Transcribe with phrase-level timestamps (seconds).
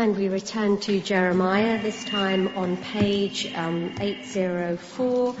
[0.00, 5.36] And we return to Jeremiah, this time on page um, 804,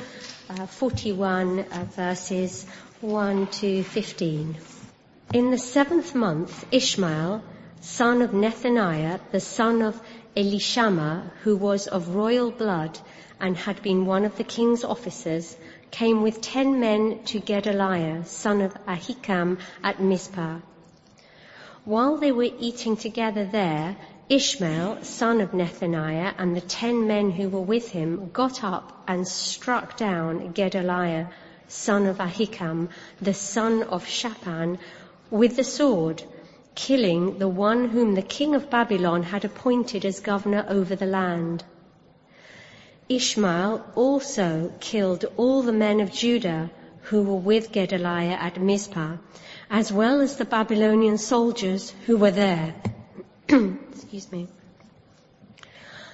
[0.50, 2.66] uh, 41 uh, verses
[3.00, 4.56] 1 to 15.
[5.32, 7.42] In the seventh month, Ishmael,
[7.80, 9.98] son of Nethaniah, the son of
[10.36, 12.98] Elishama, who was of royal blood
[13.40, 15.56] and had been one of the king's officers,
[15.90, 20.58] came with ten men to Gedaliah, son of Ahikam, at Mizpah.
[21.86, 23.96] While they were eating together there,
[24.30, 29.26] Ishmael, son of Nethaniah, and the ten men who were with him got up and
[29.26, 31.26] struck down Gedaliah,
[31.66, 34.78] son of Ahikam, the son of Shaphan,
[35.32, 36.22] with the sword,
[36.76, 41.64] killing the one whom the king of Babylon had appointed as governor over the land.
[43.08, 46.70] Ishmael also killed all the men of Judah
[47.02, 49.16] who were with Gedaliah at Mizpah,
[49.68, 52.76] as well as the Babylonian soldiers who were there.
[53.92, 54.46] Excuse me.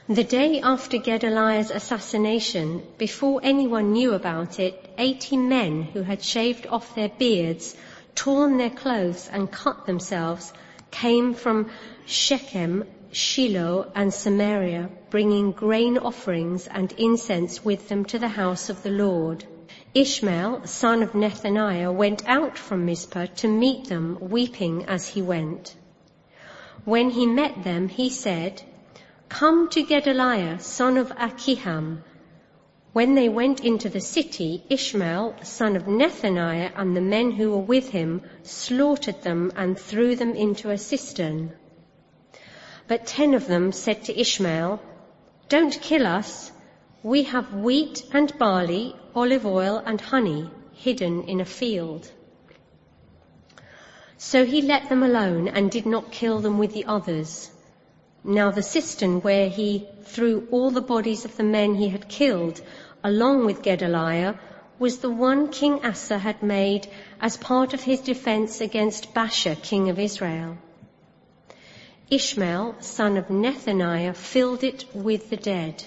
[0.08, 6.66] The day after Gedaliah's assassination, before anyone knew about it, 80 men who had shaved
[6.66, 7.76] off their beards,
[8.14, 10.52] torn their clothes and cut themselves,
[10.90, 11.68] came from
[12.06, 18.82] Shechem, Shiloh and Samaria, bringing grain offerings and incense with them to the house of
[18.82, 19.44] the Lord.
[19.92, 25.74] Ishmael, son of Nethaniah, went out from Mizpah to meet them, weeping as he went.
[26.86, 28.62] When he met them, he said,
[29.28, 32.04] Come to Gedaliah, son of Ahikam.
[32.92, 37.66] When they went into the city, Ishmael, son of Nethaniah, and the men who were
[37.74, 41.54] with him slaughtered them and threw them into a cistern.
[42.86, 44.80] But ten of them said to Ishmael,
[45.48, 46.52] Don't kill us.
[47.02, 52.12] We have wheat and barley, olive oil and honey hidden in a field.
[54.18, 57.50] So he let them alone and did not kill them with the others.
[58.24, 62.60] Now the cistern where he threw all the bodies of the men he had killed,
[63.04, 64.38] along with Gedaliah,
[64.78, 66.88] was the one King Asa had made
[67.20, 70.58] as part of his defense against Baasha, king of Israel.
[72.10, 75.84] Ishmael, son of Nethaniah, filled it with the dead.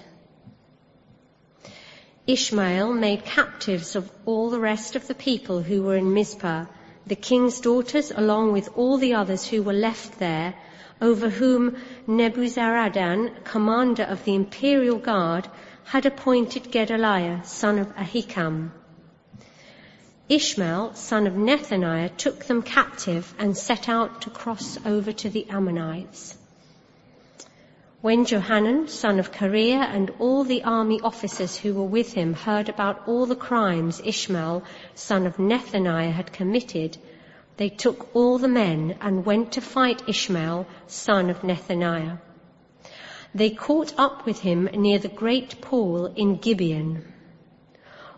[2.28, 6.66] Ishmael made captives of all the rest of the people who were in Mizpah,
[7.10, 10.54] the king's daughters along with all the others who were left there,
[11.02, 11.76] over whom
[12.08, 15.50] Nebuzaradan, commander of the imperial guard,
[15.86, 18.72] had appointed Gedaliah, son of Ahikam.
[20.30, 25.50] Ishmael, son of Nethaniah, took them captive and set out to cross over to the
[25.50, 26.38] Ammonites.
[28.02, 32.70] When Johanan, son of Kareah, and all the army officers who were with him heard
[32.70, 34.64] about all the crimes Ishmael,
[34.96, 36.98] son of Nethaniah, had committed,
[37.58, 42.20] they took all the men and went to fight Ishmael, son of Nethaniah.
[43.36, 47.04] They caught up with him near the great pool in Gibeon.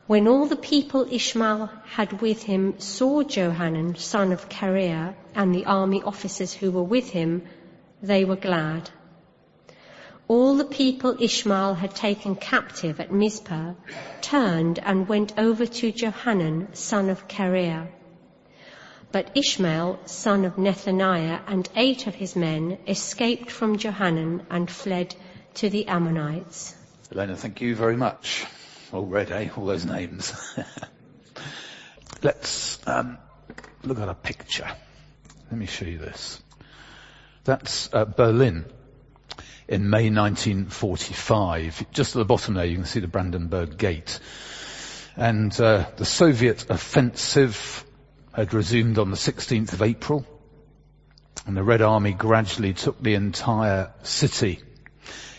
[0.06, 5.66] When all the people Ishmael had with him saw Johanan, son of Kareah, and the
[5.66, 7.42] army officers who were with him,
[8.04, 8.92] they were glad
[10.32, 13.74] all the people Ishmael had taken captive at Mizpah
[14.22, 17.90] turned and went over to Johanan, son of Kareah.
[19.12, 25.14] But Ishmael, son of Nethaniah, and eight of his men escaped from Johanan and fled
[25.56, 26.74] to the Ammonites.
[27.12, 28.46] Elena, thank you very much.
[28.94, 29.50] All read, eh?
[29.58, 30.34] All those names.
[32.24, 33.18] Let's um,
[33.84, 34.72] look at a picture.
[35.52, 36.42] Let me show you this.
[37.44, 38.64] That's uh, Berlin
[39.72, 41.92] in May 1945.
[41.92, 44.20] Just at the bottom there you can see the Brandenburg Gate.
[45.16, 47.86] And uh, the Soviet offensive
[48.34, 50.26] had resumed on the 16th of April
[51.46, 54.60] and the Red Army gradually took the entire city.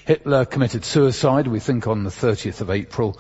[0.07, 3.19] Hitler committed suicide, we think, on the 30th of April,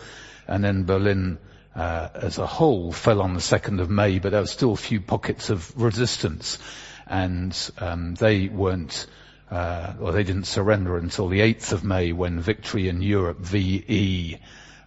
[0.49, 1.39] and then Berlin
[1.77, 4.77] uh, as a whole fell on the 2nd of May, but there were still a
[4.77, 6.59] few pockets of resistance,
[7.07, 9.07] and um, they weren't
[9.53, 14.39] uh, or they didn't surrender until the 8th of May when Victory in Europe VE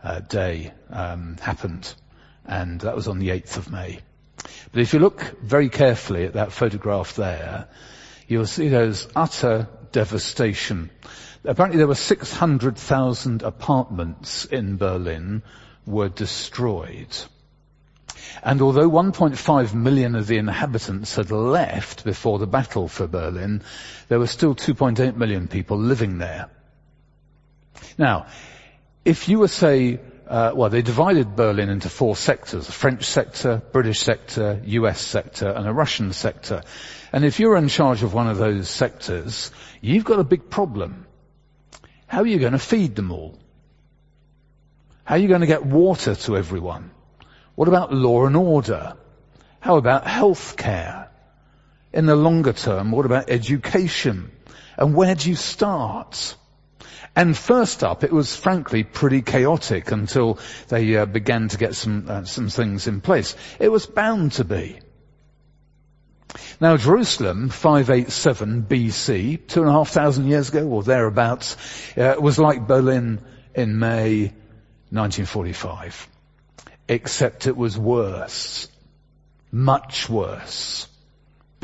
[0.03, 1.93] uh, Day um, happened,
[2.47, 3.99] and that was on the 8th of May.
[4.71, 7.67] But if you look very carefully at that photograph there,
[8.27, 10.89] you'll see there's utter devastation.
[11.43, 15.43] Apparently there were 600,000 apartments in Berlin
[15.85, 17.15] were destroyed.
[18.43, 23.63] And although 1.5 million of the inhabitants had left before the battle for Berlin,
[24.07, 26.49] there were still 2.8 million people living there.
[27.97, 28.27] Now,
[29.03, 33.61] if you were, say, uh, well, they divided Berlin into four sectors, a French sector,
[33.71, 36.63] British sector, US sector, and a Russian sector.
[37.13, 39.51] And if you're in charge of one of those sectors,
[39.81, 41.05] you've got a big problem.
[42.07, 43.37] How are you going to feed them all?
[45.03, 46.91] How are you going to get water to everyone?
[47.55, 48.95] What about law and order?
[49.59, 51.09] How about health care?
[51.93, 54.31] In the longer term, what about education?
[54.77, 56.35] And where do you start?
[57.15, 60.37] And first up, it was frankly pretty chaotic until
[60.67, 63.37] they uh, began to get some uh, some things in place.
[63.57, 64.79] It was bound to be.
[66.59, 71.55] Now Jerusalem, 587 BC, two and a half thousand years ago or thereabouts,
[71.97, 73.21] uh, was like Berlin
[73.53, 74.33] in May
[74.89, 76.09] 1945.
[76.87, 78.67] Except it was worse.
[79.51, 80.87] Much worse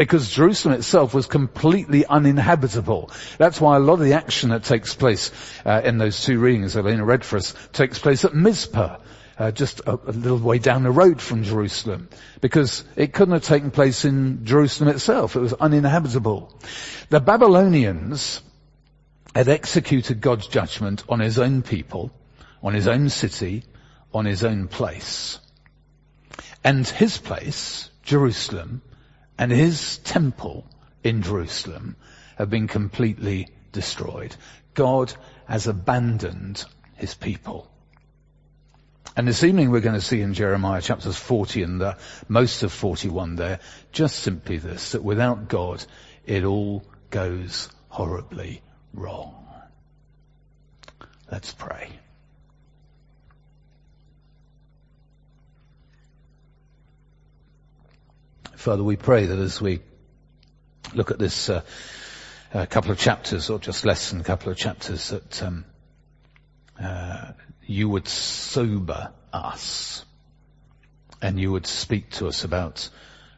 [0.01, 3.11] because Jerusalem itself was completely uninhabitable.
[3.37, 5.31] That's why a lot of the action that takes place
[5.63, 8.97] uh, in those two readings Elena read for us takes place at Mizpah,
[9.37, 12.09] uh, just a, a, little way down the road from Jerusalem,
[12.41, 15.35] because it couldn't have taken place in Jerusalem itself.
[15.35, 16.51] It was uninhabitable.
[17.09, 18.41] The Babylonians
[19.35, 22.11] had executed God's judgment on his own people,
[22.63, 23.65] on his own city,
[24.13, 25.39] on his own place.
[26.63, 28.81] And his place, Jerusalem,
[29.37, 30.65] and his temple
[31.03, 31.95] in Jerusalem
[32.37, 34.35] have been completely destroyed.
[34.73, 35.13] God
[35.47, 36.63] has abandoned
[36.95, 37.67] his people.
[39.15, 41.97] And this evening we're going to see in Jeremiah chapters 40 and the,
[42.29, 43.59] most of 41 there,
[43.91, 45.83] just simply this, that without God,
[46.25, 48.61] it all goes horribly
[48.93, 49.35] wrong.
[51.29, 51.89] Let's pray.
[58.61, 59.79] Father, we pray that as we
[60.93, 61.63] look at this uh,
[62.53, 65.65] uh, couple of chapters, or just less than a couple of chapters, that um,
[66.79, 67.31] uh,
[67.65, 70.05] you would sober us
[71.23, 72.87] and you would speak to us about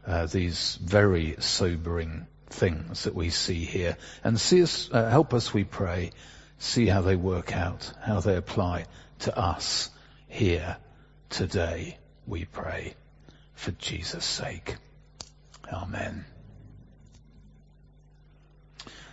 [0.06, 5.54] uh, these very sobering things that we see here, and see us, uh, help us,
[5.54, 6.12] we pray,
[6.60, 8.88] see how they work out, how they apply
[9.20, 9.90] to us
[10.28, 10.76] here
[11.30, 11.98] today.
[12.28, 12.96] We pray
[13.54, 14.76] for Jesus' sake.
[15.74, 16.26] Amen.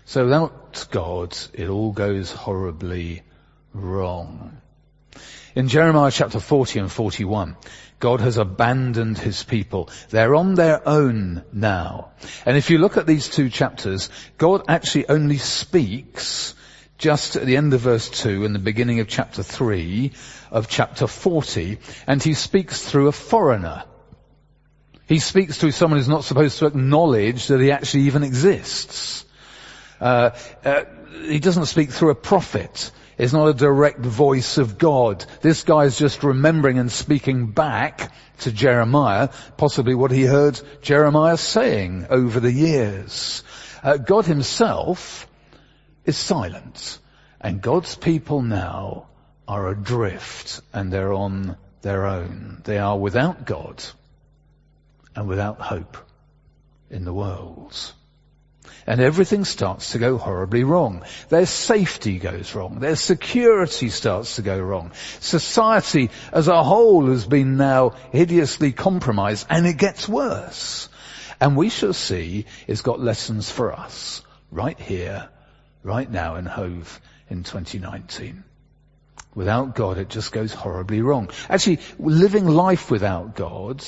[0.04, 3.22] So without God, it all goes horribly
[3.72, 4.60] wrong.
[5.54, 7.56] In Jeremiah chapter 40 and 41,
[7.98, 9.90] God has abandoned his people.
[10.10, 12.10] They're on their own now.
[12.46, 16.54] And if you look at these two chapters, God actually only speaks
[16.98, 20.12] just at the end of verse 2 and the beginning of chapter 3
[20.50, 23.84] of chapter 40, and he speaks through a foreigner.
[25.10, 29.24] He speaks to someone who's not supposed to acknowledge that he actually even exists.
[30.00, 30.30] Uh,
[30.64, 30.84] uh,
[31.24, 32.92] he doesn't speak through a prophet.
[33.18, 35.24] It's not a direct voice of God.
[35.40, 38.12] This guy is just remembering and speaking back
[38.42, 43.42] to Jeremiah, possibly what he heard Jeremiah saying over the years.
[43.82, 45.26] Uh, God himself
[46.04, 47.00] is silent.
[47.40, 49.08] And God's people now
[49.48, 52.60] are adrift and they're on their own.
[52.62, 53.82] They are without God
[55.14, 55.96] and without hope
[56.90, 57.92] in the world.
[58.86, 61.04] And everything starts to go horribly wrong.
[61.28, 62.80] Their safety goes wrong.
[62.80, 64.92] Their security starts to go wrong.
[65.20, 70.88] Society as a whole has been now hideously compromised and it gets worse.
[71.40, 75.28] And we shall see it's got lessons for us right here,
[75.82, 78.44] right now in Hove in 2019.
[79.34, 81.30] Without God, it just goes horribly wrong.
[81.48, 83.84] Actually, living life without God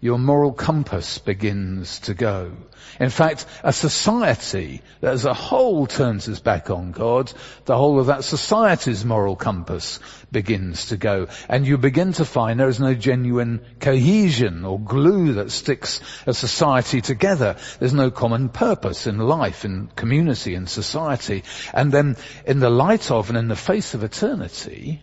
[0.00, 2.52] your moral compass begins to go.
[3.00, 7.32] In fact, a society that as a whole turns its back on God,
[7.64, 9.98] the whole of that society's moral compass
[10.30, 11.28] begins to go.
[11.48, 16.34] And you begin to find there is no genuine cohesion or glue that sticks a
[16.34, 17.56] society together.
[17.78, 21.44] There's no common purpose in life, in community, in society.
[21.72, 25.02] And then in the light of and in the face of eternity,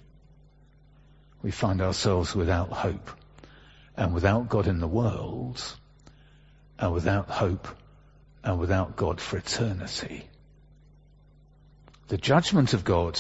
[1.42, 3.10] we find ourselves without hope
[3.96, 5.64] and without God in the world,
[6.80, 7.68] and without hope,
[8.44, 10.28] and without God for eternity.
[12.08, 13.20] The judgment of God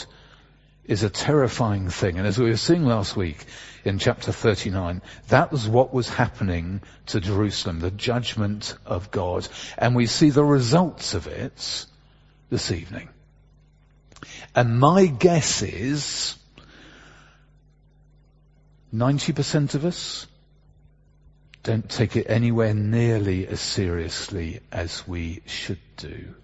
[0.86, 2.18] is a terrifying thing.
[2.18, 3.46] And as we were seeing last week
[3.86, 9.48] in chapter 39, that was what was happening to Jerusalem, the judgment of God.
[9.78, 11.86] And we see the results of it
[12.50, 13.10] this evening.
[14.54, 16.36] And my guess is
[18.94, 20.28] 90% of us
[21.64, 26.36] don't take it anywhere nearly as seriously as we should do.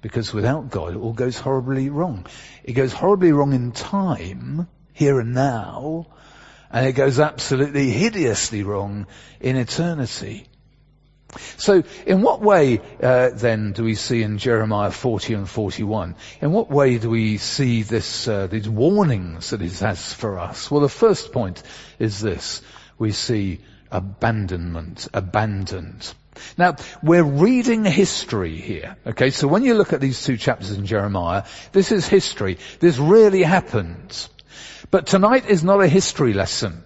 [0.00, 2.26] Because without God, it all goes horribly wrong.
[2.64, 6.06] It goes horribly wrong in time, here and now,
[6.70, 9.06] and it goes absolutely hideously wrong
[9.40, 10.46] in eternity.
[11.56, 16.16] So in what way uh, then do we see in Jeremiah 40 and 41?
[16.40, 20.70] In what way do we see this, uh, these warnings that it has for us?
[20.70, 21.62] Well, the first point
[21.98, 22.62] is this.
[22.98, 23.60] We see
[23.92, 26.12] abandonment, abandoned.
[26.56, 29.30] Now, we're reading history here, okay?
[29.30, 32.58] So when you look at these two chapters in Jeremiah, this is history.
[32.80, 34.28] This really happened.
[34.90, 36.84] But tonight is not a history lesson.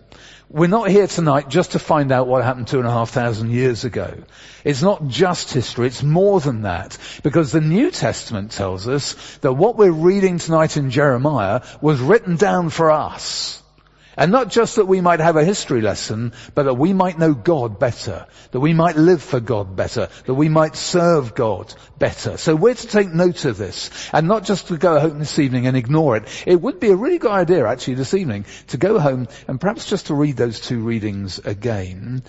[0.48, 3.50] We're not here tonight just to find out what happened two and a half thousand
[3.50, 4.22] years ago.
[4.62, 6.96] It's not just history, it's more than that.
[7.24, 12.36] Because the New Testament tells us that what we're reading tonight in Jeremiah was written
[12.36, 13.60] down for us.
[14.16, 17.34] And not just that we might have a history lesson, but that we might know
[17.34, 22.38] God better, that we might live for God better, that we might serve God better.
[22.38, 25.66] So we're to take note of this, and not just to go home this evening
[25.66, 26.44] and ignore it.
[26.46, 29.88] It would be a really good idea actually this evening to go home and perhaps
[29.88, 32.22] just to read those two readings again,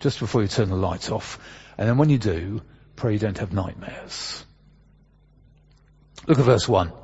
[0.00, 1.38] just before you turn the lights off.
[1.76, 2.62] And then when you do,
[2.96, 4.44] pray you don't have nightmares.
[6.26, 7.03] Look at verse 1.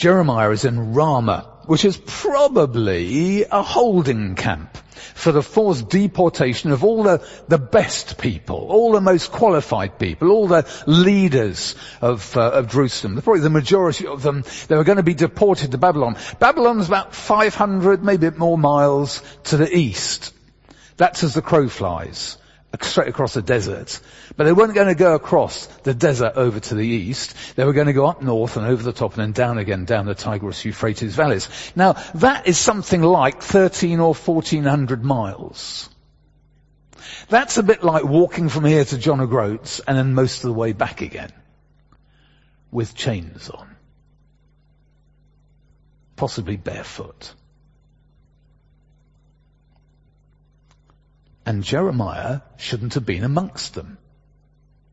[0.00, 4.78] Jeremiah is in Ramah, which is probably a holding camp
[5.14, 10.30] for the forced deportation of all the, the best people, all the most qualified people,
[10.30, 13.20] all the leaders of, uh, of Jerusalem.
[13.20, 16.16] Probably the majority of them, they were going to be deported to Babylon.
[16.38, 20.32] Babylon's about 500, maybe more miles to the east.
[20.96, 22.38] That's as the crow flies
[22.82, 24.00] straight across the desert.
[24.36, 27.34] But they weren't going to go across the desert over to the east.
[27.56, 29.84] They were going to go up north and over the top and then down again
[29.84, 31.48] down the Tigris Euphrates valleys.
[31.74, 35.88] Now that is something like 13 or 1400 miles.
[37.28, 40.52] That's a bit like walking from here to John O'Groats and then most of the
[40.52, 41.32] way back again.
[42.70, 43.76] With chains on.
[46.14, 47.34] Possibly barefoot.
[51.50, 53.98] And Jeremiah shouldn't have been amongst them.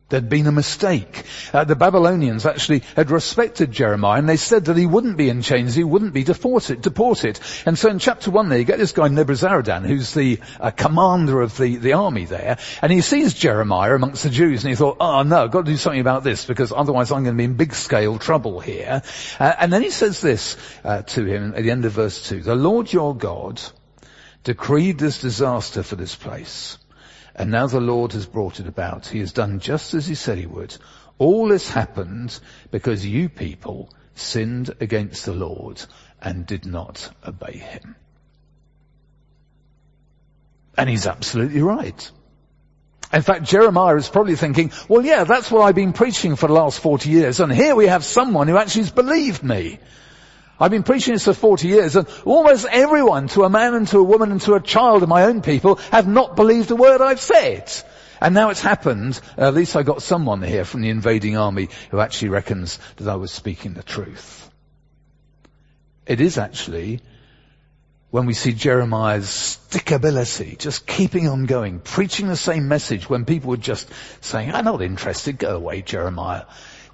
[0.09, 1.23] There'd been a mistake.
[1.53, 5.43] Uh, the Babylonians actually had respected Jeremiah and they said that he wouldn't be in
[5.43, 6.81] chains, he wouldn't be deported.
[6.81, 7.39] deported.
[7.67, 11.41] And so in chapter one there you get this guy Nebuzaradan who's the uh, commander
[11.41, 14.97] of the, the army there and he sees Jeremiah amongst the Jews and he thought,
[14.99, 17.43] oh no, I've got to do something about this because otherwise I'm going to be
[17.43, 19.03] in big scale trouble here.
[19.39, 22.41] Uh, and then he says this uh, to him at the end of verse two,
[22.41, 23.61] the Lord your God
[24.47, 26.77] decreed this disaster for this place.
[27.35, 29.05] And now the Lord has brought it about.
[29.05, 30.73] He has done just as he said he would.
[31.17, 32.39] All this happened
[32.71, 35.81] because you people sinned against the Lord
[36.21, 37.97] and did not obey him.
[40.77, 42.09] And he's absolutely right.
[43.11, 46.53] In fact, Jeremiah is probably thinking, well yeah, that's what I've been preaching for the
[46.53, 49.79] last 40 years and here we have someone who actually has believed me.
[50.59, 53.99] I've been preaching this for 40 years and almost everyone, to a man and to
[53.99, 57.01] a woman and to a child of my own people, have not believed a word
[57.01, 57.71] I've said.
[58.19, 61.99] And now it's happened, at least I got someone here from the invading army who
[61.99, 64.49] actually reckons that I was speaking the truth.
[66.07, 67.01] It is actually
[68.09, 73.51] when we see Jeremiah's stickability, just keeping on going, preaching the same message when people
[73.51, 73.87] were just
[74.21, 76.45] saying, I'm not interested, go away Jeremiah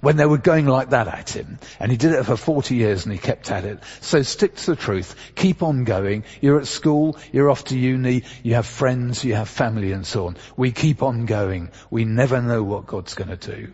[0.04, 1.58] when they were going like that at him.
[1.80, 3.80] And he did it for 40 years and he kept at it.
[4.00, 5.16] So stick to the truth.
[5.34, 6.24] Keep on going.
[6.40, 10.26] You're at school, you're off to uni, you have friends, you have family and so
[10.26, 10.36] on.
[10.56, 11.70] We keep on going.
[11.90, 13.72] We never know what God's going to do.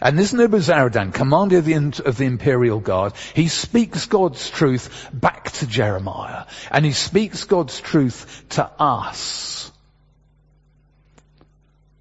[0.00, 5.50] And this Nebuzaradan, commander of the, of the imperial guard, he speaks God's truth back
[5.52, 6.46] to Jeremiah.
[6.70, 9.69] And he speaks God's truth to us.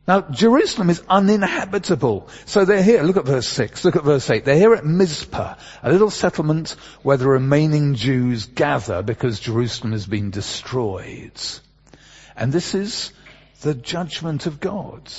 [0.10, 2.30] Now, Jerusalem is uninhabitable.
[2.48, 3.04] So they're here.
[3.04, 3.86] Look at verse 6.
[3.86, 4.44] Look at verse 8.
[4.44, 6.72] They're here at Mizpah, a little settlement
[7.04, 11.40] where the remaining Jews gather because Jerusalem has been destroyed.
[12.36, 13.12] And this is
[13.62, 15.14] the judgment of God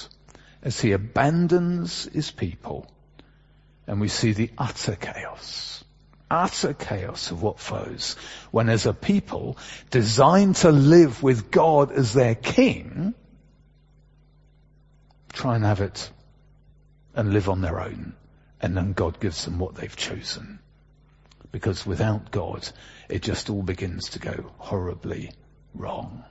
[0.61, 2.91] as he abandons his people.
[3.87, 5.85] And we see the utter chaos
[6.33, 8.15] utter chaos of what flows
[8.53, 9.59] when as a people
[9.91, 13.15] designed to live with God as their king,
[15.33, 16.11] try and have it
[17.15, 18.15] and live on their own.
[18.61, 20.59] And then God gives them what they've chosen.
[21.53, 22.69] Because without God,
[23.09, 25.33] it just all begins to go horribly
[25.75, 26.25] wrong.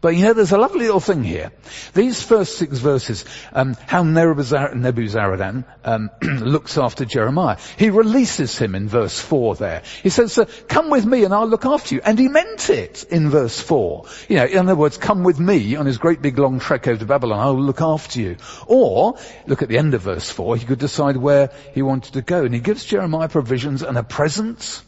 [0.00, 1.52] But you know, there's a lovely little thing here.
[1.94, 7.56] These first six verses, um, how Nebuzaradan um, looks after Jeremiah.
[7.78, 9.82] He releases him in verse 4 there.
[10.02, 10.38] He says,
[10.68, 12.02] come with me and I'll look after you.
[12.04, 14.04] And he meant it in verse 4.
[14.28, 16.98] You know, in other words, come with me on his great big long trek over
[16.98, 17.40] to Babylon.
[17.40, 18.36] I will look after you.
[18.66, 19.16] Or,
[19.46, 22.44] look at the end of verse 4, he could decide where he wanted to go.
[22.44, 24.82] And he gives Jeremiah provisions and a present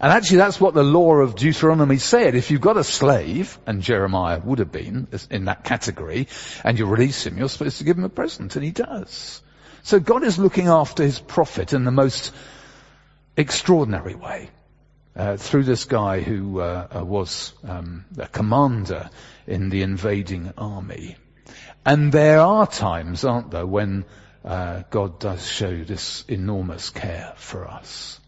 [0.00, 2.34] And actually that's what the law of Deuteronomy said.
[2.34, 6.28] If you've got a slave, and Jeremiah would have been in that category,
[6.64, 9.42] and you release him, you're supposed to give him a present, and he does.
[9.82, 12.32] So God is looking after his prophet in the most
[13.36, 14.50] extraordinary way.
[15.16, 19.10] Uh, through this guy who uh, uh, was um, a commander
[19.48, 21.16] in the invading army.
[21.84, 24.04] And there are times, aren't there, when
[24.44, 28.20] uh, God does show this enormous care for us.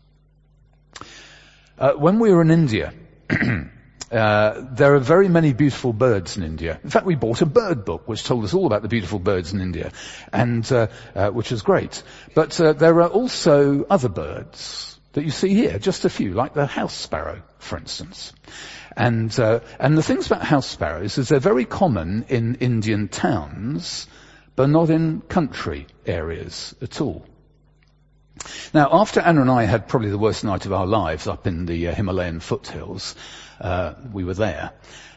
[1.81, 2.93] Uh, when we were in India,
[3.31, 6.79] uh, there are very many beautiful birds in India.
[6.85, 9.55] In fact, we bought a bird book which told us all about the beautiful birds
[9.55, 9.91] in India,
[10.31, 12.03] and uh, uh which was great.
[12.35, 16.53] But uh, there are also other birds that you see here, just a few, like
[16.53, 18.35] the house sparrow, for instance.
[18.95, 24.07] And uh, and the things about house sparrows is they're very common in Indian towns,
[24.55, 27.25] but not in country areas at all.
[28.73, 31.67] Now, after Anna and I had probably the worst night of our lives up in
[31.67, 33.15] the uh, Himalayan foothills,
[33.61, 34.73] uh, we were there,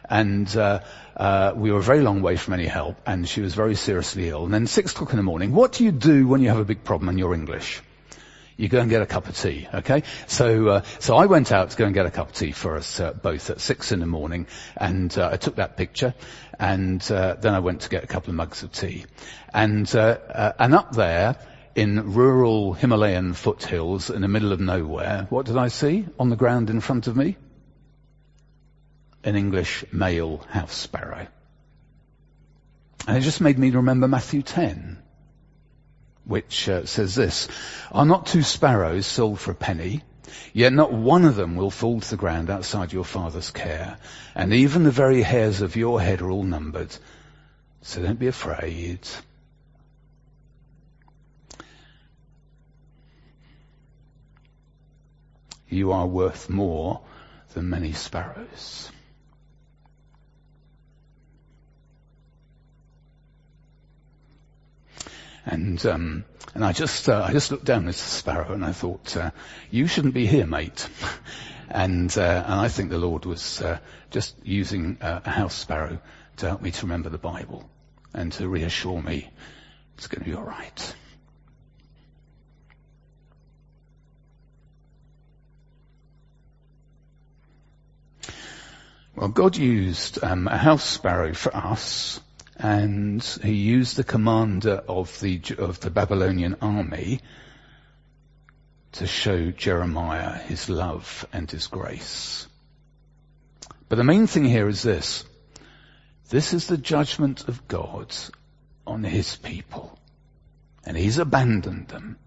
[0.09, 0.81] and uh,
[1.15, 4.29] uh, we were a very long way from any help, and she was very seriously
[4.29, 4.45] ill.
[4.45, 6.65] And then six o'clock in the morning, what do you do when you have a
[6.65, 7.81] big problem and you're English?
[8.57, 10.03] You go and get a cup of tea, okay?
[10.27, 12.75] So, uh, so I went out to go and get a cup of tea for
[12.75, 16.13] us uh, both at six in the morning, and I took that picture,
[16.59, 19.05] and then I went to get a couple of mugs of tea,
[19.53, 21.37] and and up there
[21.75, 26.35] in rural Himalayan foothills in the middle of nowhere, what did I see on the
[26.35, 27.37] ground in front of me?
[29.23, 31.27] An English male house sparrow.
[33.07, 35.01] And it just made me remember Matthew 10,
[36.25, 37.47] which uh, says this,
[37.91, 40.03] Are not two sparrows sold for a penny?
[40.53, 43.97] Yet not one of them will fall to the ground outside your father's care.
[44.35, 46.95] And even the very hairs of your head are all numbered.
[47.81, 48.99] So don't be afraid.
[55.73, 57.01] You are worth more
[57.53, 58.89] than many sparrows.
[65.45, 66.23] And um,
[66.55, 69.31] and I just uh, I just looked down at the sparrow and I thought, uh,
[69.69, 70.87] you shouldn't be here, mate.
[71.69, 75.99] and uh, and I think the Lord was uh, just using uh, a house sparrow
[76.37, 77.69] to help me to remember the Bible
[78.13, 79.29] and to reassure me
[79.97, 80.95] it's going to be all right.
[89.15, 92.19] Well, God used um, a house sparrow for us,
[92.57, 97.19] and He used the commander of the of the Babylonian army
[98.93, 102.47] to show Jeremiah His love and His grace.
[103.87, 105.25] But the main thing here is this:
[106.29, 108.15] this is the judgment of God
[108.87, 109.95] on His people,
[110.87, 112.17] and He's abandoned them,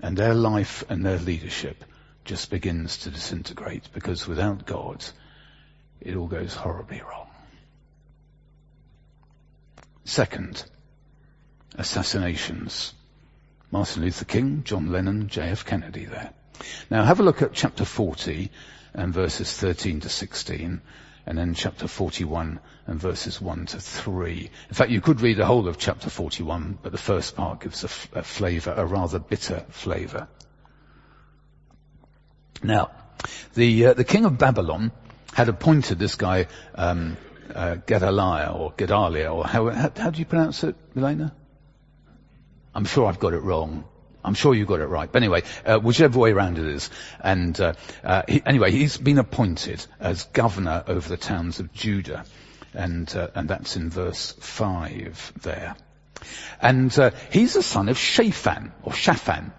[0.00, 1.84] and their life and their leadership
[2.24, 5.04] just begins to disintegrate because without God
[6.00, 7.28] it all goes horribly wrong.
[10.04, 10.64] Second,
[11.76, 12.94] assassinations.
[13.70, 15.64] Martin Luther King, John Lennon, J.F.
[15.64, 16.32] Kennedy there.
[16.90, 18.50] Now have a look at chapter 40
[18.94, 20.80] and verses 13 to 16
[21.26, 24.50] and then chapter 41 and verses 1 to 3.
[24.68, 27.84] In fact, you could read the whole of chapter 41, but the first part gives
[27.84, 30.26] a, f- a flavour, a rather bitter flavour.
[32.62, 32.90] Now,
[33.54, 34.92] the, uh, the king of Babylon
[35.32, 37.16] had appointed this guy um,
[37.54, 41.34] uh, Gedaliah or Gedalia or how, how, how do you pronounce it, Elena?
[42.74, 43.84] I'm sure I've got it wrong.
[44.22, 45.10] I'm sure you got it right.
[45.10, 46.90] But anyway, uh, whichever way around it is.
[47.20, 47.72] And uh,
[48.04, 52.24] uh, he, anyway, he's been appointed as governor over the towns of Judah,
[52.74, 55.74] and uh, and that's in verse five there.
[56.60, 59.52] And uh, he's the son of Shaphan or Shaphan.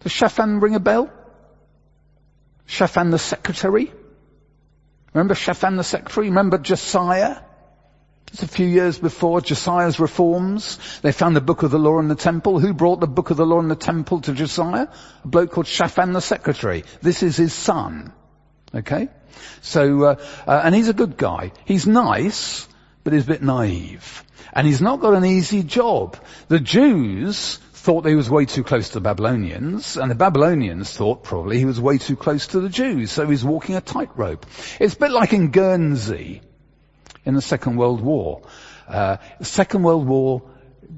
[0.00, 1.10] Does Shaphan ring a bell?
[2.66, 3.90] Shaphan the secretary.
[5.18, 6.28] Remember Shaphan the secretary?
[6.28, 7.38] Remember Josiah?
[8.28, 10.78] It's a few years before Josiah's reforms.
[11.02, 12.60] They found the book of the law in the temple.
[12.60, 14.86] Who brought the book of the law in the temple to Josiah?
[15.24, 16.84] A bloke called Shaphan the secretary.
[17.02, 18.12] This is his son.
[18.72, 19.08] Okay?
[19.60, 20.14] So, uh,
[20.46, 21.50] uh, and he's a good guy.
[21.64, 22.68] He's nice,
[23.02, 24.22] but he's a bit naive.
[24.52, 26.16] And he's not got an easy job.
[26.46, 31.22] The Jews thought he was way too close to the Babylonians, and the Babylonians thought
[31.22, 34.46] probably he was way too close to the Jews, so he's walking a tightrope.
[34.80, 36.42] It's a bit like in Guernsey
[37.24, 38.42] in the Second World War.
[38.88, 40.42] Uh, Second World War,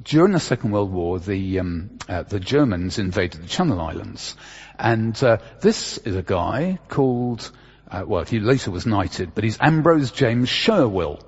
[0.03, 4.37] during the Second World War, the um, uh, the Germans invaded the Channel Islands,
[4.79, 7.51] and uh, this is a guy called
[7.91, 11.21] uh, well, he later was knighted, but he's Ambrose James Sherwill.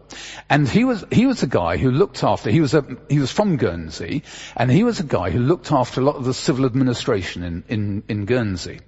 [0.49, 3.33] And he was, he was a guy who looked after, he was a, he was
[3.33, 4.23] from Guernsey,
[4.57, 7.65] and he was a guy who looked after a lot of the civil administration in,
[7.69, 8.81] in, in Guernsey.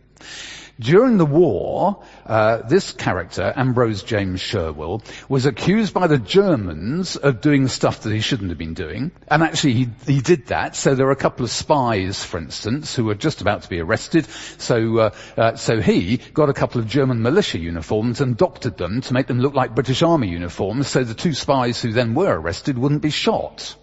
[0.80, 7.40] During the war, uh, this character, Ambrose James Sherwill, was accused by the Germans of
[7.40, 9.12] doing stuff that he shouldn't have been doing.
[9.28, 10.74] And actually he, he did that.
[10.74, 13.78] So there were a couple of spies, for instance, who were just about to be
[13.78, 14.26] arrested.
[14.58, 19.00] So, uh, uh, so he got a couple of German militia uniforms and doctored them
[19.02, 22.37] to make them look like British Army uniforms so the two spies who then were
[22.37, 23.76] arrested wouldn't be shot.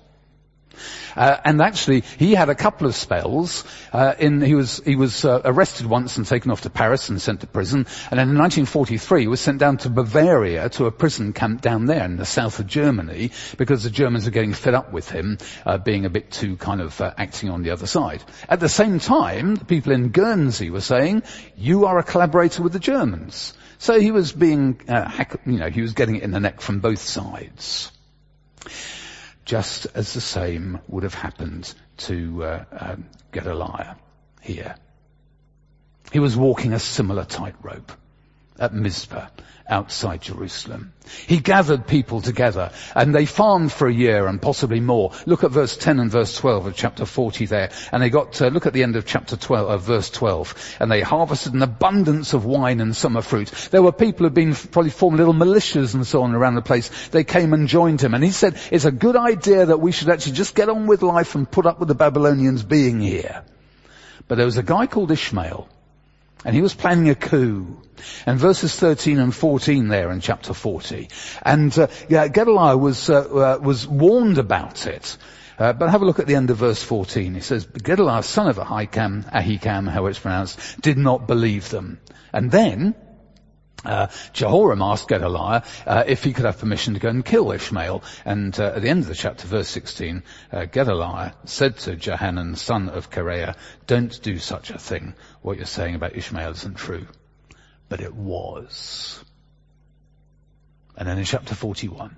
[1.15, 3.63] Uh, and actually, he had a couple of spells.
[3.91, 7.21] Uh, in he was he was uh, arrested once and taken off to Paris and
[7.21, 7.85] sent to prison.
[8.09, 11.85] And then in 1943, he was sent down to Bavaria to a prison camp down
[11.85, 15.37] there in the south of Germany because the Germans were getting fed up with him
[15.65, 18.23] uh, being a bit too kind of uh, acting on the other side.
[18.47, 21.23] At the same time, the people in Guernsey were saying,
[21.55, 25.81] "You are a collaborator with the Germans." So he was being, uh, you know, he
[25.81, 27.91] was getting it in the neck from both sides
[29.45, 33.97] just as the same would have happened to uh, um, Gedaliah
[34.41, 34.75] here.
[36.11, 37.91] He was walking a similar tightrope
[38.61, 39.27] at Mizpah
[39.67, 40.93] outside Jerusalem.
[41.27, 45.13] He gathered people together and they farmed for a year and possibly more.
[45.25, 47.71] Look at verse 10 and verse 12 of chapter 40 there.
[47.91, 50.77] And they got to look at the end of chapter 12, uh, verse 12.
[50.79, 53.49] And they harvested an abundance of wine and summer fruit.
[53.71, 56.89] There were people who'd been probably formed little militias and so on around the place.
[57.09, 60.09] They came and joined him and he said, it's a good idea that we should
[60.09, 63.43] actually just get on with life and put up with the Babylonians being here.
[64.27, 65.67] But there was a guy called Ishmael
[66.43, 67.81] and he was planning a coup.
[68.25, 71.09] And verses 13 and 14 there in chapter 40.
[71.43, 75.17] And uh, yeah, Gedaliah was, uh, uh, was warned about it.
[75.59, 77.35] Uh, but have a look at the end of verse 14.
[77.35, 81.99] He says, Gedaliah, son of Ahikam, Ahikam, how it's pronounced, did not believe them.
[82.33, 82.95] And then,
[83.83, 88.03] uh, Jehoram asked Gedaliah uh, if he could have permission to go and kill Ishmael.
[88.25, 92.55] And uh, at the end of the chapter, verse 16, uh, Gedaliah said to Johanan,
[92.55, 93.55] son of Kareah,
[93.87, 95.15] don't do such a thing.
[95.41, 97.07] What you're saying about Ishmael isn't true.
[97.89, 99.23] But it was.
[100.95, 102.15] And then in chapter 41,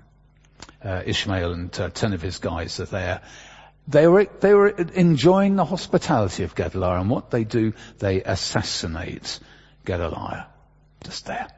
[0.84, 3.22] uh, Ishmael and uh, ten of his guys are there.
[3.88, 9.40] They were, they were enjoying the hospitality of Gedaliah, and what they do, they assassinate
[9.84, 10.46] Gedaliah
[11.04, 11.48] just there.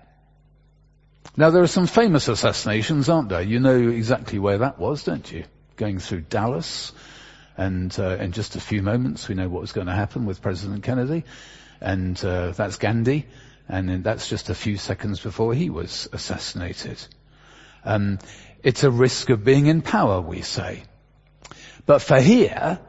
[1.36, 3.42] Now there are some famous assassinations, aren't there?
[3.42, 5.44] You know exactly where that was, don't you?
[5.76, 6.92] Going through Dallas,
[7.56, 10.40] and uh, in just a few moments we know what was going to happen with
[10.40, 11.24] President Kennedy,
[11.80, 13.26] and uh, that's Gandhi,
[13.68, 17.04] and that's just a few seconds before he was assassinated.
[17.84, 18.18] Um,
[18.62, 20.84] it's a risk of being in power, we say.
[21.84, 22.80] But for here,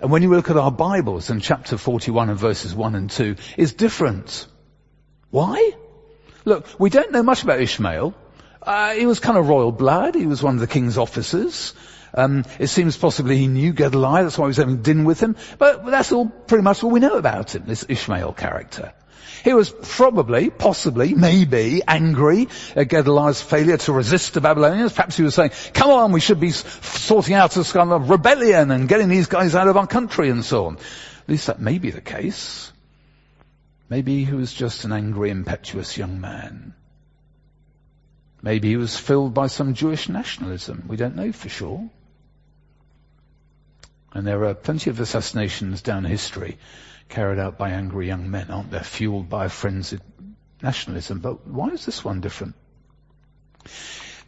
[0.00, 3.36] and when you look at our Bibles in chapter 41 and verses 1 and 2,
[3.56, 4.46] is different.
[5.30, 5.72] Why?
[6.48, 8.14] Look, we don't know much about Ishmael.
[8.62, 10.14] Uh, he was kind of royal blood.
[10.14, 11.74] He was one of the king's officers.
[12.14, 14.22] Um, it seems possibly he knew Gedaliah.
[14.22, 15.36] That's why he was having dinner with him.
[15.58, 18.94] But that's all pretty much all we know about him, this Ishmael character.
[19.44, 24.94] He was probably, possibly, maybe angry at Gedaliah's failure to resist the Babylonians.
[24.94, 28.70] Perhaps he was saying, come on, we should be sorting out this kind of rebellion
[28.70, 30.76] and getting these guys out of our country and so on.
[30.76, 32.72] At least that may be the case.
[33.88, 36.74] Maybe he was just an angry, impetuous young man.
[38.42, 40.84] Maybe he was filled by some Jewish nationalism.
[40.88, 41.90] We don't know for sure.
[44.12, 46.58] And there are plenty of assassinations down history
[47.08, 48.82] carried out by angry young men, aren't there?
[48.82, 50.00] Fueled by frenzied
[50.62, 51.20] nationalism.
[51.20, 52.54] But why is this one different?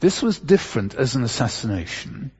[0.00, 2.32] This was different as an assassination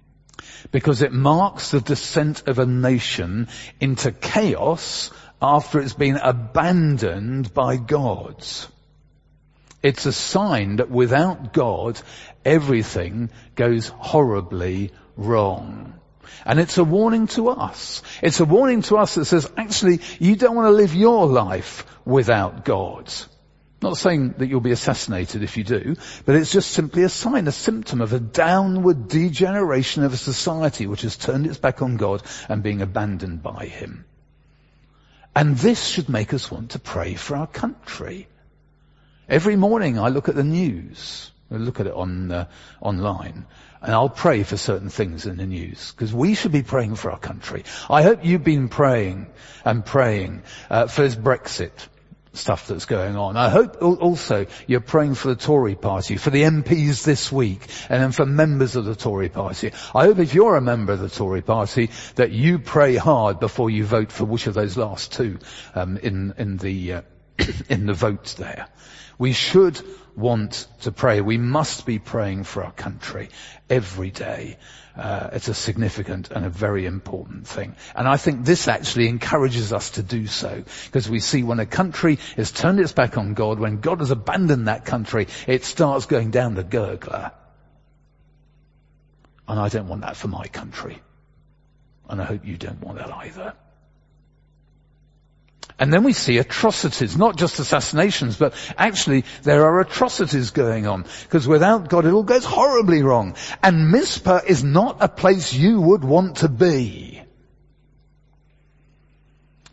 [0.72, 3.48] because it marks the descent of a nation
[3.80, 8.44] into chaos after it's been abandoned by God.
[9.82, 12.00] It's a sign that without God,
[12.44, 15.94] everything goes horribly wrong.
[16.44, 18.02] And it's a warning to us.
[18.22, 21.86] It's a warning to us that says, actually, you don't want to live your life
[22.04, 23.12] without God.
[23.82, 27.48] Not saying that you'll be assassinated if you do, but it's just simply a sign,
[27.48, 31.96] a symptom of a downward degeneration of a society which has turned its back on
[31.96, 34.04] God and being abandoned by Him.
[35.34, 38.26] And this should make us want to pray for our country.
[39.28, 41.30] Every morning I look at the news.
[41.52, 42.46] I look at it on uh,
[42.80, 43.44] online,
[43.82, 47.10] and I'll pray for certain things in the news because we should be praying for
[47.10, 47.64] our country.
[47.88, 49.26] I hope you've been praying
[49.64, 51.72] and praying uh, for Brexit
[52.32, 53.36] stuff that's going on.
[53.36, 58.02] I hope also you're praying for the Tory party, for the MPs this week, and
[58.02, 59.72] then for members of the Tory party.
[59.94, 63.70] I hope if you're a member of the Tory party that you pray hard before
[63.70, 65.38] you vote for which of those last two
[65.74, 67.02] um, in in the uh,
[67.68, 68.68] in the vote there.
[69.20, 69.78] We should
[70.16, 71.20] want to pray.
[71.20, 73.28] We must be praying for our country
[73.68, 74.56] every day.
[74.96, 77.76] Uh, it's a significant and a very important thing.
[77.94, 81.66] And I think this actually encourages us to do so because we see when a
[81.66, 86.06] country has turned its back on God, when God has abandoned that country, it starts
[86.06, 87.32] going down the gurgler.
[89.46, 90.98] And I don't want that for my country.
[92.08, 93.52] And I hope you don't want that either.
[95.80, 101.06] And then we see atrocities, not just assassinations, but actually there are atrocities going on.
[101.22, 103.34] Because without God it all goes horribly wrong.
[103.62, 107.22] And Mizpah is not a place you would want to be.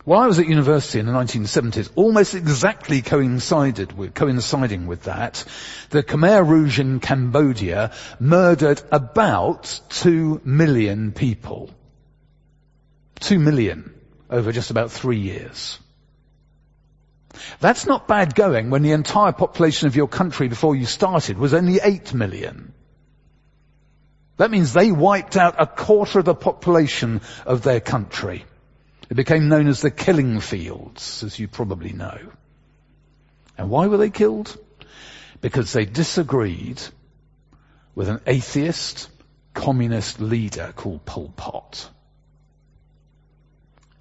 [0.05, 5.43] While I was at university in the 1970s, almost exactly coincided with, coinciding with that,
[5.89, 11.69] the Khmer Rouge in Cambodia murdered about two million people.
[13.19, 13.93] Two million
[14.29, 15.79] over just about three years.
[17.59, 21.53] That's not bad going when the entire population of your country before you started was
[21.53, 22.73] only 8 million.
[24.37, 28.45] That means they wiped out a quarter of the population of their country.
[29.09, 32.19] It became known as the killing fields, as you probably know.
[33.57, 34.55] And why were they killed?
[35.41, 36.81] Because they disagreed
[37.95, 39.09] with an atheist
[39.53, 41.89] communist leader called Pol Pot.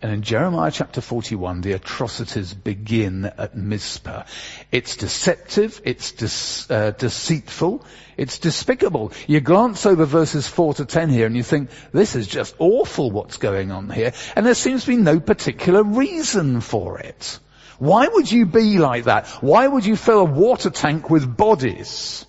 [0.07, 4.23] And in Jeremiah chapter 41, the atrocities begin at Mizpah.
[4.71, 7.85] It's deceptive, it's de- uh, deceitful,
[8.16, 9.11] it's despicable.
[9.27, 13.11] You glance over verses 4 to 10 here and you think, this is just awful
[13.11, 14.12] what's going on here.
[14.37, 17.40] And there seems to be no particular reason for it.
[17.81, 19.27] Why would you be like that?
[19.40, 22.25] Why would you fill a water tank with bodies?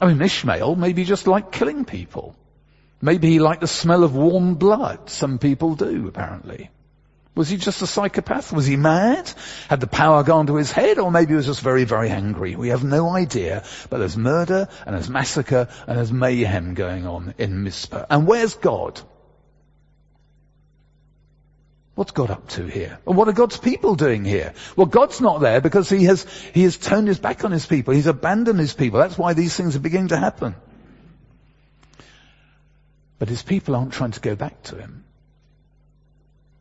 [0.00, 2.36] I mean, Ishmael maybe just like killing people.
[3.04, 5.10] Maybe he liked the smell of warm blood.
[5.10, 6.70] Some people do, apparently.
[7.34, 8.52] Was he just a psychopath?
[8.52, 9.28] Was he mad?
[9.68, 10.98] Had the power gone to his head?
[10.98, 12.54] Or maybe he was just very, very angry?
[12.54, 13.64] We have no idea.
[13.90, 18.06] But there's murder, and there's massacre, and there's mayhem going on in Mizpah.
[18.08, 19.00] And where's God?
[21.96, 23.00] What's God up to here?
[23.04, 24.54] And what are God's people doing here?
[24.76, 27.94] Well, God's not there because he has, he has turned his back on his people.
[27.94, 29.00] He's abandoned his people.
[29.00, 30.54] That's why these things are beginning to happen.
[33.22, 35.04] But his people aren't trying to go back to him.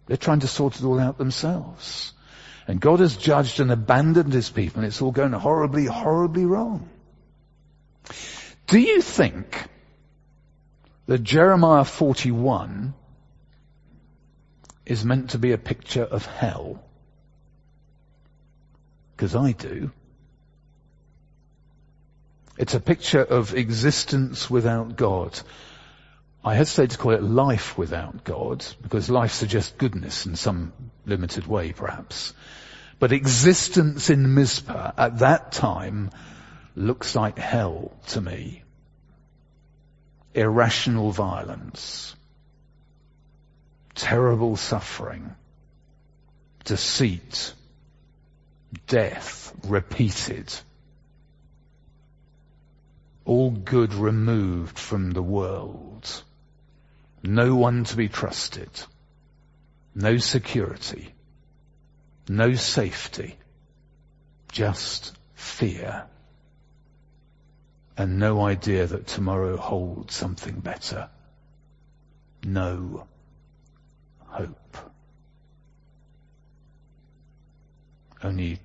[0.05, 2.13] They're trying to sort it all out themselves.
[2.67, 6.87] And God has judged and abandoned his people and it's all going horribly, horribly wrong.
[8.67, 9.57] Do you think
[11.07, 12.93] that Jeremiah 41
[14.85, 16.79] is meant to be a picture of hell?
[19.15, 19.89] Because I do.
[22.55, 25.41] It's a picture of existence without God.
[26.43, 30.73] I hesitate to call it life without God, because life suggests goodness in some
[31.05, 32.33] limited way, perhaps.
[32.97, 36.09] But existence in Mizpah at that time
[36.75, 38.63] looks like hell to me.
[40.33, 42.15] Irrational violence,
[43.93, 45.35] terrible suffering,
[46.63, 47.53] deceit,
[48.87, 50.51] death repeated,
[53.25, 56.23] all good removed from the world
[57.23, 58.69] no one to be trusted.
[59.93, 61.13] No security.
[62.27, 63.37] No safety.
[64.51, 66.05] Just fear.
[67.97, 71.09] And no idea that tomorrow holds something better.
[72.43, 73.05] No
[74.25, 74.77] hope.
[78.23, 78.59] Only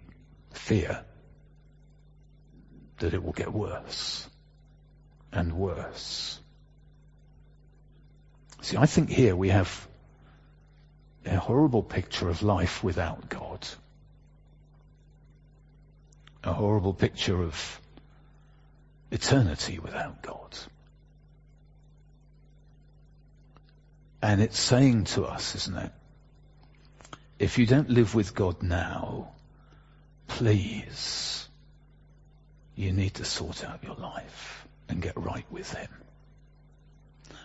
[0.52, 1.04] fear
[2.98, 4.28] that it will get worse
[5.32, 6.40] and worse
[8.66, 9.86] See, I think here we have
[11.24, 13.64] a horrible picture of life without God.
[16.42, 17.80] A horrible picture of
[19.12, 20.58] eternity without God.
[24.20, 25.92] And it's saying to us, isn't it?
[27.38, 29.28] If you don't live with God now,
[30.26, 31.48] please,
[32.74, 36.05] you need to sort out your life and get right with Him.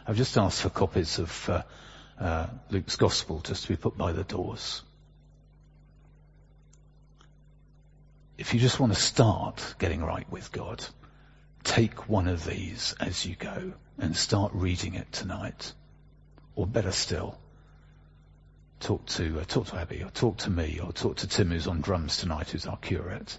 [0.07, 1.61] I've just asked for copies of uh,
[2.19, 4.81] uh, Luke's Gospel just to be put by the doors.
[8.37, 10.83] If you just want to start getting right with God,
[11.63, 15.73] take one of these as you go and start reading it tonight.
[16.55, 17.37] Or better still,
[18.79, 21.67] talk to uh, talk to Abby, or talk to me, or talk to Tim who's
[21.67, 23.37] on drums tonight, who's our curate,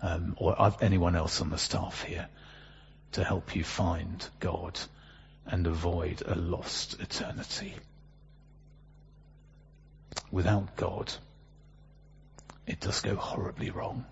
[0.00, 2.28] um, or anyone else on the staff here,
[3.12, 4.80] to help you find God
[5.50, 7.74] and avoid a lost eternity.
[10.30, 11.12] without God,
[12.66, 14.04] it does go horribly wrong.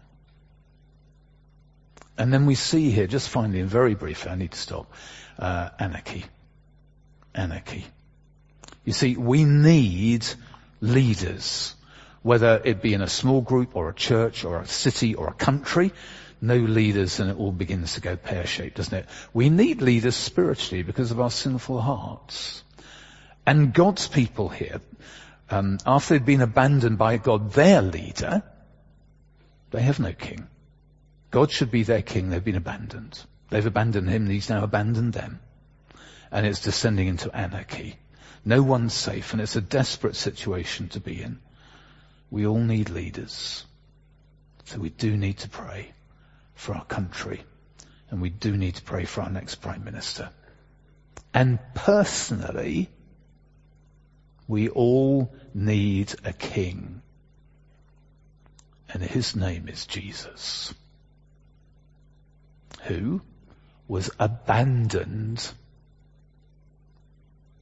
[2.17, 4.93] And then we see here, just finally and very briefly, I need to stop,
[5.39, 6.25] uh, anarchy.
[7.35, 7.87] Anarchy.
[8.85, 10.27] You see, we need
[10.81, 11.77] leaders,
[12.23, 15.35] whether it be in a small group or a church or a city or a
[15.35, 15.93] country,
[16.41, 19.07] no leaders and it all begins to go pear-shaped, doesn't it?
[19.33, 22.63] We need leaders spiritually because of our sinful hearts.
[23.45, 24.81] And God's people here,
[25.51, 28.43] um, after they've been abandoned by God, their leader,
[29.71, 30.47] they have no king.
[31.31, 32.31] God should be their king.
[32.31, 33.21] They've been abandoned.
[33.51, 34.23] They've abandoned him.
[34.23, 35.41] and He's now abandoned them.
[36.31, 37.97] And it's descending into anarchy.
[38.45, 41.41] No one's safe and it's a desperate situation to be in.
[42.31, 43.65] We all need leaders.
[44.67, 45.93] So we do need to pray
[46.59, 47.41] for our country.
[48.11, 50.31] And we do need to pray for our next Prime Minister.
[51.33, 52.91] And personally,
[54.49, 57.01] we all need a king.
[58.93, 60.75] And his name is Jesus.
[62.83, 63.23] Who
[63.87, 65.49] was abandoned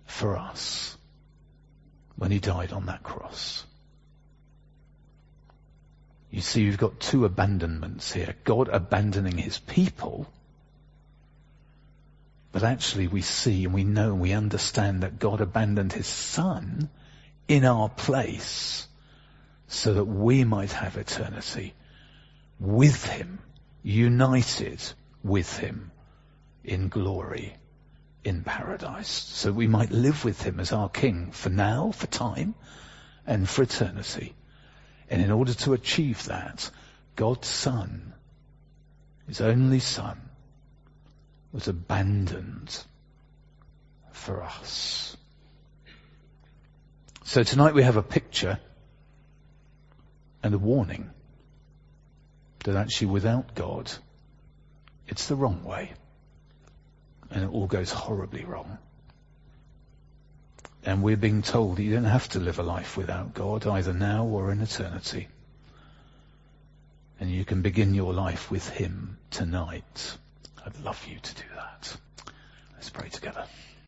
[0.07, 0.97] for us
[2.17, 3.65] when he died on that cross.
[6.37, 8.35] You see, you've got two abandonments here.
[8.45, 10.31] God abandoning his people.
[12.53, 16.91] But actually we see and we know and we understand that God abandoned his son
[17.49, 18.87] in our place
[19.69, 21.73] so that we might have eternity
[22.61, 23.39] with him,
[23.83, 24.83] united
[25.25, 25.91] with him
[26.65, 27.57] in glory
[28.25, 29.09] in paradise.
[29.09, 32.55] So we might live with him as our king for now, for time,
[33.27, 34.35] and for eternity.
[35.09, 36.71] And in order to achieve that,
[37.15, 38.13] God's Son,
[39.27, 40.21] His only Son,
[41.53, 42.77] was abandoned
[44.13, 45.17] for us.
[47.25, 48.59] So tonight we have a picture
[50.43, 51.11] and a warning
[52.65, 53.91] that actually without God,
[55.07, 55.93] it's the wrong way.
[57.31, 58.79] And it all goes horribly wrong.
[60.87, 63.93] And we're being told that you don't have to live a life without God, either
[63.93, 65.27] now or in eternity.
[67.19, 70.17] And you can begin your life with Him tonight.
[70.65, 71.97] I'd love you to do that.
[72.75, 73.47] Let's pray together.